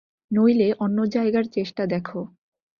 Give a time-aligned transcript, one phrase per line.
[0.31, 2.07] নইলে অন্য জায়গার চেষ্টা দেখ।